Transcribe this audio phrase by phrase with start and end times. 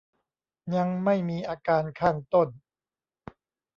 [0.75, 2.47] ยังไม่มีอาการข้างต้น